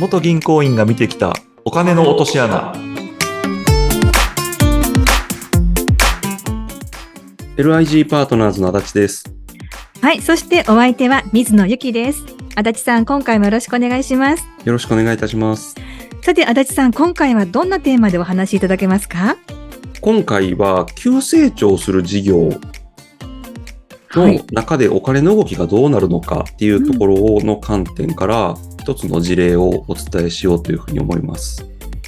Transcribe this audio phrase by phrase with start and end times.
[0.00, 2.72] 元銀行員が見てきたお金の落とし穴
[7.58, 9.24] LIG パートナーズの足立です。
[10.00, 10.22] はい。
[10.22, 12.24] そしてお相手は水野ゆきです。
[12.56, 14.42] 足立さん、今回もよろしくお願いします。
[14.64, 15.74] よろしくお願いいたします。
[16.22, 19.36] さて、足立さん、今回はどんなテーマでお話しいただけますか？
[20.00, 22.48] 今回は急成長する事業
[24.14, 24.42] のはい。
[24.50, 31.64] 中でお金の動きがどうなるのかっていうところの観点から一つの事例をお伝えしようというふうに思います。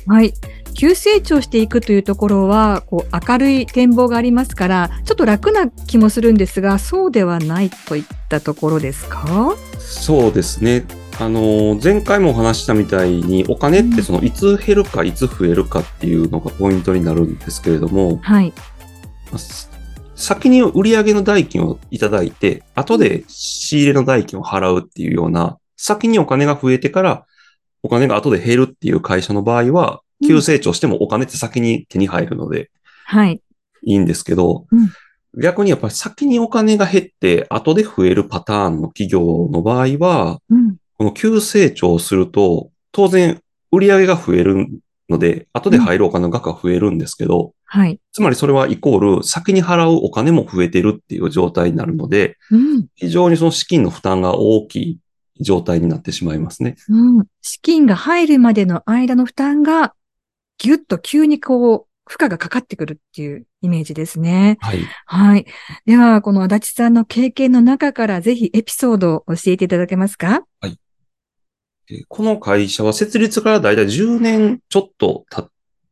[0.07, 0.35] はい。
[0.75, 9.55] 急成長していくというところは、こう、明るい展望がありますから、ちょっと楽な気もするんですが、そうではないといったところですか？
[9.79, 10.85] そうですね。
[11.21, 18.53] あの前回もお話ししたみたいにお金ってそのいつ減るかいつ増えるかっていうのがポイントになるんですけれども、はい。
[20.15, 27.27] 先に売上の代金をいただいて、後で仕入れの代金を払うっていうような、先にお金が増えてから、
[27.83, 32.71] お金が後で減るっていう会社の場合は、うん急成長してもお金って先に手に入るので
[33.07, 33.43] はい。
[33.83, 34.89] いいんですけど、うん
[35.37, 40.77] 逆にやっぱり先にお金が減って後で増えるパターンの企業の場合は、うん。
[40.99, 44.69] この急成長すると、当然売上が増える
[45.09, 47.99] ので、後で入るお金の額が増えるんですけど、はい。
[48.13, 52.87] つまりそれはイコール先に払うお金も増えてるっていう状態になるので、うん。
[52.95, 54.99] 非常にその資金の負担が大きい
[55.43, 56.77] 状態になってしまいますね。
[56.89, 57.27] うん。
[57.41, 59.95] 資金が入るまでの間の負担が、
[60.59, 64.59] ぎゅっと急にこう、負荷がかかってくるっていうイメージですね。
[64.61, 64.81] はい。
[65.07, 65.47] はい。
[65.87, 70.45] では、この足立さんの経験の中からぜひエピソードを教えていただけますか？
[70.63, 70.77] えー
[72.09, 75.51] この会社は設立からだいたい10年ちょっと経っ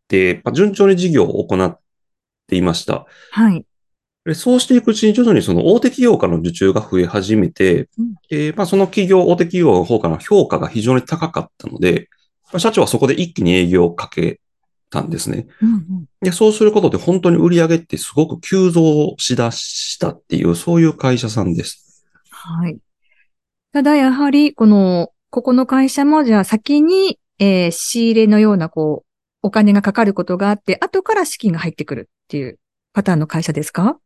[0.08, 1.78] て、まあ順調に事業を行っ
[2.46, 3.06] ていました。
[3.32, 3.66] はい。
[4.24, 12.08] でそうしていくうちに徐々にその大手企業からの受注が増え始めて、うんえーまあ、その企業、大手企業の方からの評価が非常に高かったので、
[12.52, 14.40] まあ社長はそこで一気に営業をかけ
[14.90, 15.46] たんですね。
[15.62, 16.04] うんうん。
[16.20, 22.04] で、そうすることで本当に売り上げってすごく急増しだしたっていう、そういう会社さんです。
[22.30, 22.76] はい。
[23.72, 29.06] ただ、やはり、この、ここの会社も、じゃあ先に、えー仕入れのような、こう、
[29.42, 32.58] お金がかかることがあって、後から資金が入ってくるっていう
[32.92, 33.98] パターンの会社ですか？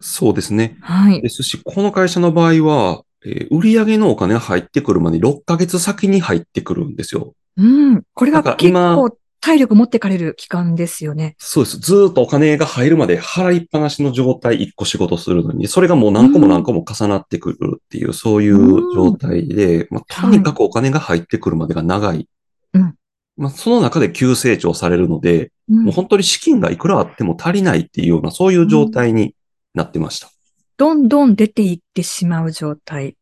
[0.00, 0.76] そうですね。
[0.80, 1.20] はい。
[1.20, 7.34] ですし、この会社の場合は、えー売上のお金が入ってくるまで6ヶ月先に入ってくるんですよ。
[7.56, 8.02] うん。
[8.14, 11.36] これが結構体力持ってかれる期間ですよね。
[11.38, 11.78] そうです。
[11.78, 18.58] ずーっとお金が入るまで払いっぱなしの状態1個仕事するのに、それがもう何個も何個も重なってくるっていう、そういう
[18.94, 22.28] 状態で、まあ、とにかくお金が入ってくるまでが長い。
[22.74, 22.94] うん
[23.36, 29.34] まあ、その中で急成長されるので、うんもう本当に資金がいくらあっても足りないっていうような、そういう状態に
[29.78, 30.30] なってました。
[30.76, 33.16] どんどん出ていってしまう状態。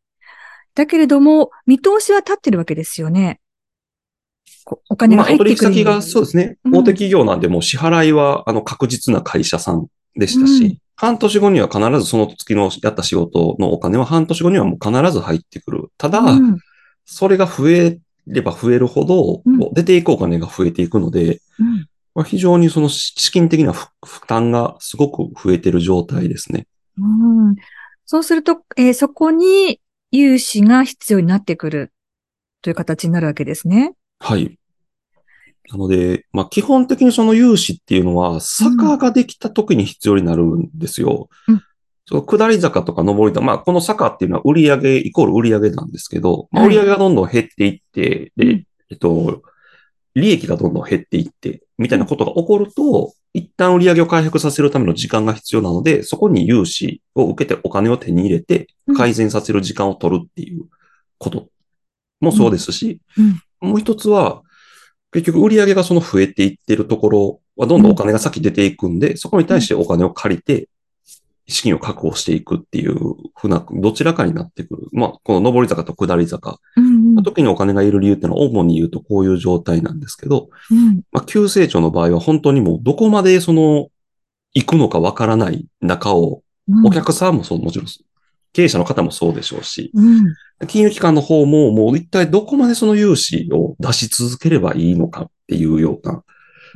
[0.75, 3.41] だけれども、見通しは立ってるわけですよね。
[4.65, 5.57] こお金が入ってくる。
[5.57, 15.91] 取引先がそうですね、うん大手企業なんでもう支払いはあの確実な会社さんでしたし、うん半年後には必ずその月のやった仕事のお金は半年後にはもう必ず入ってくる。
[15.99, 16.59] ただ、うん
[17.05, 26.67] それが増えれば増えるほど、うん出ていくお金が増えていくので、うんまあ非常にその資資金的な負負担がすごく増えている状態ですね。
[26.99, 27.57] うん
[28.07, 29.81] そうすると、えーそこに
[30.13, 31.93] 融資が必要になってくる
[32.63, 33.93] という形になるわけですね。
[34.19, 34.59] はい。
[35.69, 41.29] なので、まあ基本的にその融資っていうのは、坂ができた時に必要になるんですよ。
[41.49, 41.63] うん
[42.09, 49.43] その下り坂とか上り坂、まあこの坂っていうのは売上イコール売上なんですけど、まあ、はい売上がどんどん減っていって、で、うんえっと、
[50.17, 60.65] 利益がどんどん減っていって、みたいなことが起こると、一旦売上を回復させるための時間が必要なので、そこに融資を受けてお金を手に入れてうん、改善させる時間を取るっていう
[61.19, 61.49] こと
[62.21, 63.69] もそうですし、うん。
[63.69, 64.43] もう一つは、
[65.13, 70.71] 結局売上がその増えていってるところはどんどんお金が先出ていくんで、そこに対してお金を借りて、
[71.49, 72.95] 資金を確保していくっていう
[73.37, 74.89] ふうな、どちらかになってくる。
[74.93, 76.59] まあ、この上り坂と下り坂。
[76.77, 77.15] うんうん。
[77.15, 81.03] の時にお金がいる理由っていうのは主に言うとこういう状態なんですけど、うん。
[81.13, 83.89] まあ、急成長の場合は本当にもうどこまでその、
[84.55, 86.87] 行くのかわからない中を、うん。
[86.87, 87.87] お客さんもそう、もちろん、
[88.53, 90.35] 経営者の方もそうでしょうし、うん。
[90.67, 96.25] 金融機関の方ももう一体どこまでその融資を出し続ければいいのかっていうような、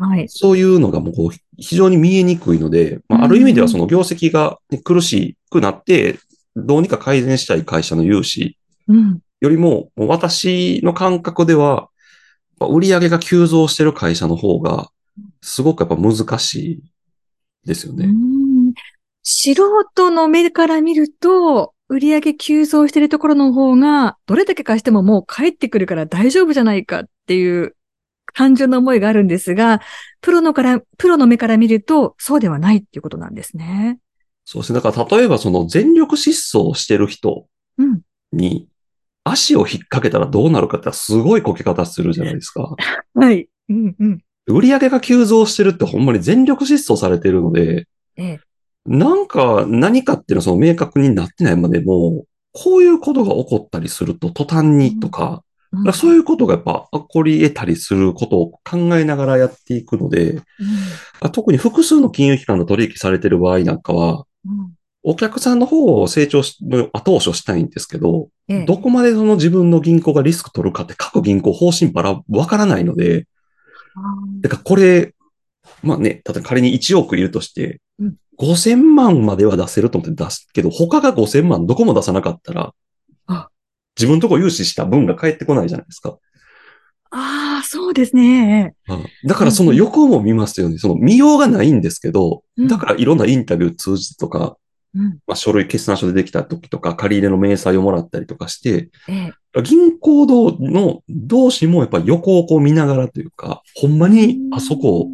[0.01, 0.29] はい。
[0.29, 6.19] そういうのがもうこう非常に見えにくいので、まあ、ある意味ではその業績がね苦しくなって、
[6.57, 8.59] どうにか改善したい会社の融資
[8.89, 11.89] うんよりも、もう私の感覚では、
[12.59, 14.91] まあ売上が急増してる会社の方が、
[15.43, 16.83] すごくやっぱ難しい
[17.67, 18.07] ですよね。
[18.07, 18.75] うん
[19.23, 27.77] 素人の目から見ると、売上急増してるところの方が、どれだけ貸してももう帰ってくるから大丈夫じゃないかっっていう
[28.35, 29.81] 単純な思いがあるんですが、
[30.21, 33.99] プロのから、プロの目から見ると、そうではないっていうことなんですね。
[34.45, 34.81] そうですね。
[34.81, 37.47] だから例えばその全力疾走してる人
[37.79, 38.01] うん。
[38.33, 38.69] に
[39.25, 42.75] 足を引っ掛けたらどうなるかってすごいこけ方するじゃないですか。
[43.15, 43.49] はい。
[43.69, 44.21] うんうん。
[44.47, 47.87] 売り上げが急増してるってほんまに全力疾走されてるので、
[48.17, 48.41] ええ。
[48.87, 55.41] なんか何かっていうのはその明確になってないまでも、こういうことが起こったりすると途端にとか、うん
[55.73, 60.43] だそういうことがやっぱ起こり得たりすることを考えながらやっていくので、
[61.21, 64.73] あ特に複数の金融機関の取引されてる場合なんかは、うん。
[65.03, 68.65] お客さんの方を成長し、の後押しをしたいんですけど、ええ。
[68.67, 73.27] どこまでその自分の銀行がリスク取るかって各銀行方針ばらわからないので、
[74.41, 75.15] だからこれ、
[75.83, 82.75] まあね、例えば仮に1億いるとしてうん、5000万までは出せると思って出すけど、他が5000万どこも出さなかったらあ、
[84.01, 86.19] 自分のとこ融資した分が返ってこないじゃないですか。
[87.11, 88.75] ああ、そうですね。
[88.89, 90.79] うんだからその横も見ますよね。
[90.79, 94.57] その見ようがないんですけど、うんだからいろんなインタビュー通じてとか、
[94.95, 95.19] うん。
[95.27, 99.63] まあ、書類決算書でできた時とか、借り入れの明細をもらったりとかして、ええ。
[99.63, 105.09] 銀行同の同士もやっぱ横をこう見ながらというか、ほんまにあそこ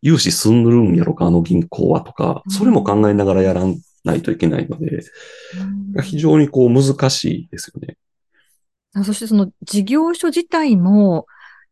[0.00, 3.64] 融資すんるんやろか、あの銀行はとか、うんそれも考えながらやら
[4.04, 4.86] ないといけないので、
[5.96, 7.96] うん非常にこう難しいですよね。
[9.04, 11.26] そしてその事業所自体も、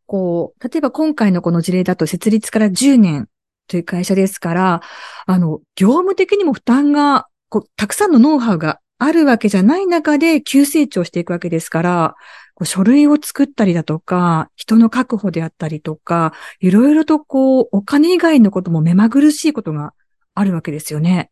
[0.07, 3.29] こう、例えば今回のこの事例だと設立から10年
[3.69, 4.83] という会社ですから、
[5.27, 12.15] あの、業務的にも負担が、こう、たくさんのノウハウがあるわけじゃない中で急成長していくわけですから、
[12.55, 19.95] こう書類を作ったりだとか、人の確保であったりとか、いろいろとこう、お金以外のことも目まぐるしいことが
[20.35, 21.31] あるわけですよね。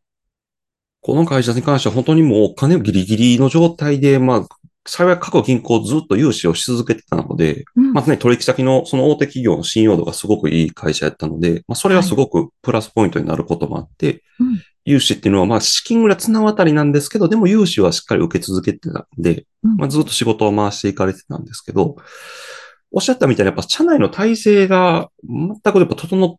[1.01, 4.47] この会社に関しては本当にもうお金をギリギリの状態で、まあ、
[4.85, 7.93] 幸い各銀行ずっと融資をし続けてたので、うん。
[7.93, 14.63] まあね、取引先のその大手企業の信用度がすごくいい会社やったので、まあそれはすごくプラスポイントになることもあって、うん。
[14.85, 19.77] 融資っていうのはまあ資金ぐらい綱渡りなんですけど、でも融資はしっかり受け続けてたんで、うん。
[19.77, 21.97] まあずっと仕事を回していかれてたんですけど、
[22.91, 26.39] おっしゃったみたいにやっぱ社内の体制が全くやっぱ整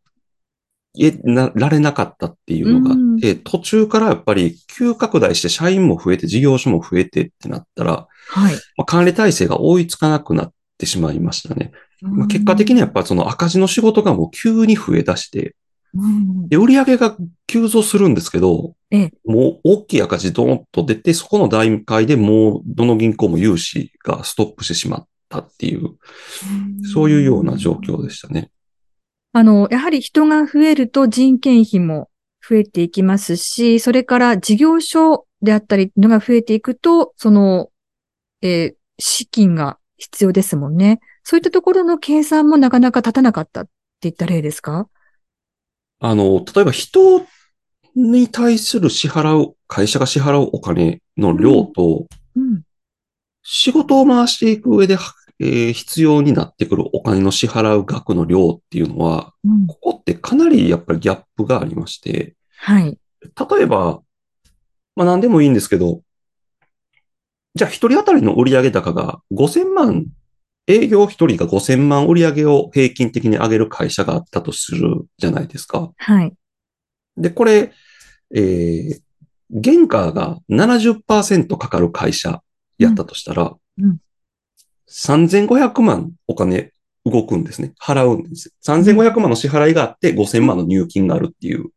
[1.00, 8.54] えなられなかったっていうのがあって、途中からやっぱり急拡大して社員も増えて事業所も増えてってなったら、はい。
[8.78, 11.72] まあ、管理体制が追いつかなくなってしまいましたね。
[12.02, 15.56] まあ、結果的にはやっぱその赤字の仕事がもう急に増え出して、
[15.96, 17.16] うんで、売上が
[17.48, 25.98] 急増するんですけど、ええもう大きい赤字ドーンと出て、そこの段階でもうどの銀行も融資がストップしてしまったっていう、
[26.94, 28.50] そういうような状況でしたね。
[29.34, 32.10] あの、やはり人が増えると人件費も
[32.48, 37.70] 増えていきますし、それから事業所であったりのが増えていくと、その、
[38.42, 41.00] えー資金が必要ですもんね。
[41.24, 43.68] そういったところの計算もなかなか立たなかったっ
[44.00, 44.88] ていった例ですか？
[46.00, 47.26] あの、例えば人
[47.96, 52.06] に対する支払う、会社が支払うお金の量と、
[52.36, 52.62] うん。
[53.42, 54.96] 仕事を回していく上で、
[55.40, 59.68] えー必要になってくるお金の支払う額の量っていうのは、うん。
[59.68, 62.98] ここってかなりやっぱりギャップがありまして、はい。
[63.22, 64.02] 例えば、
[64.96, 66.02] まあ何でもいいんですけど、
[67.56, 70.06] じゃあ一人当たりの売上高が5000万、
[70.68, 75.92] 営業一人が5000万売上を平均的に上げる会社があったとするじゃないですか。
[75.98, 76.34] はい。
[77.18, 77.72] で、これ、
[78.34, 79.02] えー、
[79.64, 82.42] 原価が70%かかる会社
[82.80, 83.98] やったとしたら、うんうん
[84.90, 86.72] 3500万お金
[87.06, 87.74] 動くんですね。
[87.82, 88.54] 払うんです。
[88.66, 91.70] 3500万の支払いがあって5000万の入金があるっていう。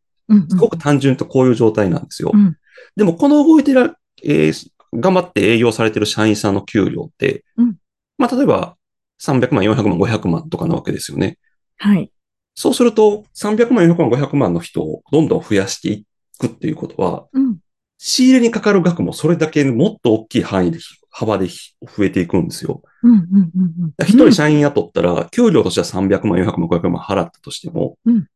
[0.49, 2.31] すごく単純とこういう状態なんですよ。
[2.33, 2.57] うん
[2.95, 7.75] でも、この動いてる、えー頑張って営業されてる社員さんの給料って、うん
[8.17, 8.77] まあ、例えば、
[9.21, 11.37] 300万、400万、500万とかなわけですよね。
[11.77, 12.09] はい。
[12.55, 16.05] そうすると、300万、400万、500万の人をどんどん増やしてい
[16.39, 17.57] くっていうことは、うん。
[17.97, 20.79] 仕入れにかかる額もそれだけもっと大きい範囲で、
[21.17, 22.83] 幅で増えていくんですよ。
[23.01, 23.51] うん、うん、
[23.99, 28.27] うん人社員雇ったら、給料としては300万、400万、500万払ったとしても、うん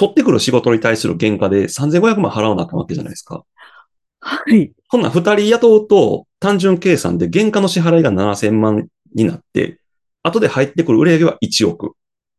[0.00, 3.44] 取ってくる仕事に対する原価で3500万払わなあかんわけじゃないですか。
[4.20, 4.70] はい。
[4.86, 9.80] こんなん二人雇うと、単純計算で原価の支払いが7000万になって、
[10.22, 11.96] 後で入ってくる売上は1億。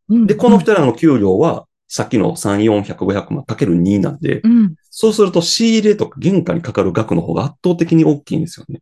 [0.08, 4.76] うんで、この人らの給料は、さっきの3、400、500万かける2なんで、うん。
[4.90, 8.80] そうすると仕入れとか原価にかかる額の方が圧倒的に大きいんですよね。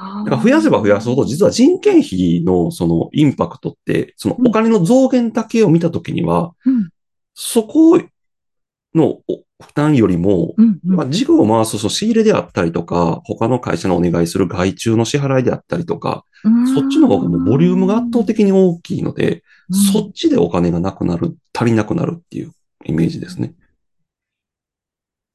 [0.00, 6.90] だだから増やせば増やすほど、実は人件費のそのインパクトって、そのお金の増減だけを見たときには、うん。
[7.34, 8.00] そこ
[8.94, 10.80] のお負担よりも、うん。
[10.84, 16.24] うんまあ、事業を回すその仕入れであったりとか、他の会社のお願いする外注の支払いであったりとか、
[16.74, 19.40] そっちの方がもうボリュームが圧倒的に大きいので、うん
[19.92, 22.50] そっちでお金がなくなる、足りなくなるっていう
[22.84, 23.54] イメージですね。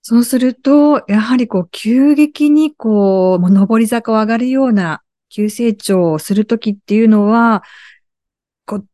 [0.07, 7.63] そうすると、やはりこう、急激にこう、もう上り坂を上がるような急成長をするときっていうのは、
[8.67, 8.85] こう、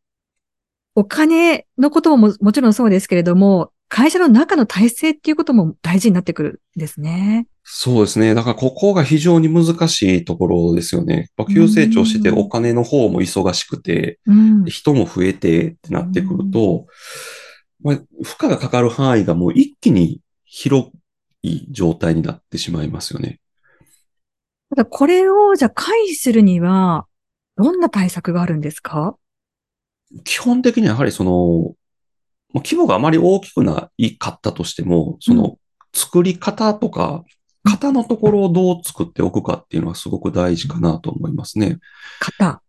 [0.95, 7.45] お金のこともももちろんそうですけれども、会社の中の体制っていうことも大事になってくるんですね。
[7.65, 8.33] そうですね。
[8.33, 11.29] だからここが非常に難しいところですよね。
[11.53, 14.63] 急成長しててうんお金の方も忙しくて、うん。
[14.63, 16.85] 人も増えてってなってくると、
[17.83, 20.91] まあ、負荷がかかる範囲がもう一気に広
[21.43, 23.39] い状態になってしまいますよね。
[24.69, 27.05] ただこれをじゃあ回避するには、
[27.57, 29.17] どんな対策があるんですか？
[30.23, 31.75] 基本的にはやはりその、
[32.53, 35.57] まあ規模があまり大きくないかったとしても、その
[35.93, 37.23] 作り方とか、
[37.63, 41.79] 型のところをどう作っておくかっていうのはすごく大事かなと思いますね。
[42.19, 42.61] 型。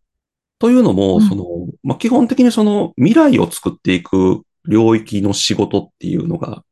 [0.58, 1.44] というのも、うんその、
[1.82, 6.62] まあ、基本的にその未来を作っていく領域の仕事っていうのがうん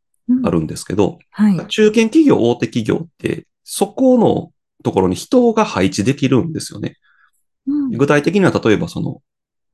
[0.45, 1.67] あるんですけど、はい。
[1.69, 4.51] 中堅企業、大手企業って、そこの
[4.83, 6.97] ところに人が配置できるんですよね。
[7.67, 7.91] うん。
[7.91, 9.23] 具体的には例えばその、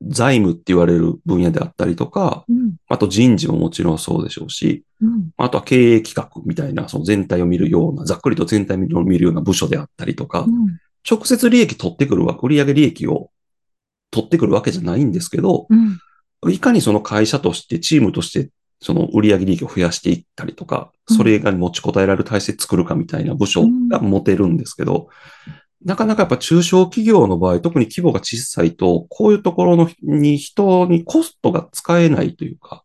[0.03, 2.75] 財務って言われる分野であったりとか、うん。
[2.87, 5.29] あと人事ももちろんそうでしょうし、うん。
[5.37, 10.79] あとは経営企画みたいな、その全体を見るような、ざっくりと全体を見るような部署であったりとか、うん。
[11.09, 13.31] 直接利益取ってくるわ、売上利益を
[14.11, 15.75] 取ってくるわけじゃないんですけど、う
[16.49, 16.51] ん。
[16.51, 25.09] いかにその会社として、チームとして、その売上利益を増やしていったりとか、それが持ちこたえられる体制作るかみたいな部署が持てるんですけど、
[25.83, 32.83] なかなかやっぱ中小企業の場合、特に規模が小さいと、こういうところのに人にコストが使えないというか、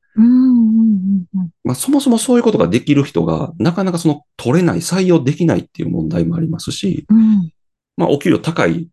[1.65, 7.51] まあそもそもそういうことができる人が、なかなかその取れない、採用できないっていう問題もありますし、うん。
[7.97, 8.91] まあお給料高い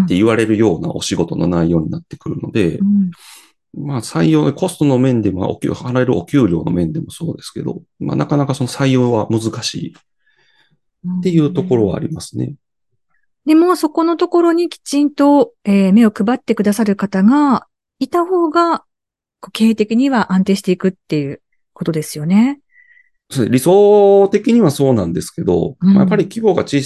[0.00, 3.10] って言われるようなお仕事の内容になってくるので、うん
[3.76, 9.94] まあ採用、コストの面でも、お給払えるお給料の面でもそうですけど、まあなかなかその採用は難しい
[11.18, 12.54] っていうところはありますね。
[13.46, 17.66] でも、そこのところにきちんと、えー目を配ってくださる方が
[17.98, 18.84] いた方が、
[19.52, 21.42] 経営的には安定していくっていう
[21.74, 22.60] ことですよね。
[23.30, 26.82] そう理想的にはそうなんですけど、うんまあやっぱり規模が小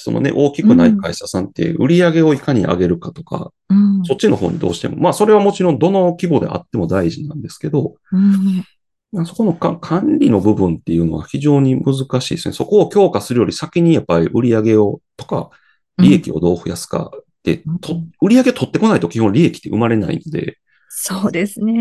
[0.00, 4.04] そのね、大きくない会社さんって売り上げをいかに上げるかとか、うん。
[4.04, 8.64] そっちの方にどうしても、まあそれはもちろんどの規模であっても大事なんですけど、うん。
[9.10, 12.54] まあそこのか管理の部分っていうのは非常に難しいですね。
[12.54, 15.50] そこを強化するより先にやっぱり売り上げをとか、
[15.98, 17.78] 利益をどう増やすかって、うん。
[17.80, 21.74] と売り上げ取ってこないと基本利益って生まれないので、そうですね。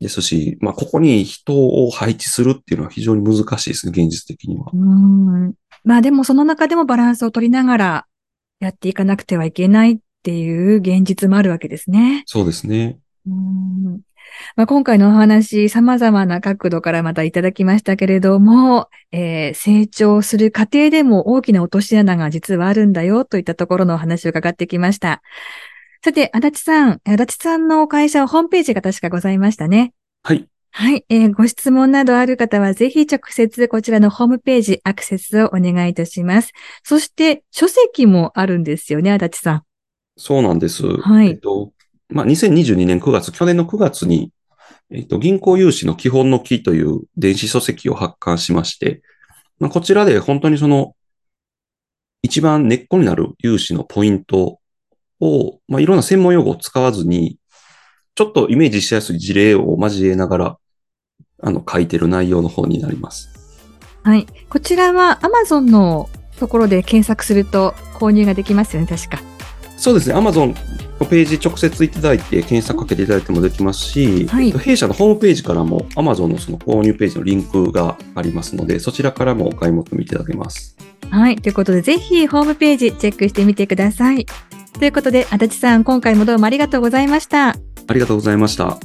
[0.00, 4.70] ですし、まあここに人を配置するっていうのは非常に難しいですね、現実的には。
[4.72, 5.54] うん
[5.84, 8.06] まあでもその中でもバランスを取りながら
[8.58, 12.22] やっていかなくてはいけないっていう現実もあるわけですね。
[12.26, 12.98] そうですね。
[13.26, 14.00] うん
[14.56, 25.22] まあ、今回のお話、様々な角度からまたいただきましたけれども、えー成長する過程でも大きな落とし穴が実はあるんだよといったところのお話を伺ってきました。
[26.02, 29.92] さて、足立さん、足立さんの会社はホームページが確かございましたね。
[30.22, 30.48] はい。
[30.70, 36.52] はい、えーご質問などある方はぜひ直接こちらのホームページアクセスをお願いいたします。
[36.84, 39.62] そして書籍もあるんですよね、足立さん。
[40.16, 40.86] そうなんです。
[40.86, 41.72] はいえっと、
[42.08, 44.32] まあ、2022年9月、去年の9月に、
[44.90, 49.02] えっと、銀行融資の基本の木という電子書籍を発刊しまして、
[49.58, 50.94] まあ、こちらで本当にその、
[52.22, 54.59] 一番根っこになる融資のポイント
[55.20, 57.38] を、まあ、いろんな専門用語を使わずに、
[58.14, 60.58] ちょっとイメージしやすい事例を交えながら、
[61.42, 63.28] あの、書いてる内容の方になります。
[64.02, 64.26] はい。
[64.48, 66.08] こちらは Amazon の
[66.38, 69.22] ところで検索すると購入ができますよね、確か。
[69.76, 70.14] そうですね。
[70.14, 70.54] Amazon
[70.98, 80.76] のページ直接いただいて検索かけていただいてもできますし、はいえっと弊社のホームページからも Amazon のその購入ページのリンクがありますので、そちらからもお買い求めいただけます。
[81.10, 81.36] はい。
[81.36, 84.26] ということで、ぜひホームページチェックしてみてください。
[84.78, 87.50] ということで、足立さん、今回もどうもありがとうございました。
[87.50, 88.78] ありがとうございました。